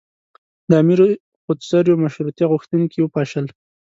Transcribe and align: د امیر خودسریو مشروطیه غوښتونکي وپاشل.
د 0.69 0.71
امیر 0.81 0.99
خودسریو 1.43 2.01
مشروطیه 2.03 2.45
غوښتونکي 2.51 2.99
وپاشل. 3.01 3.45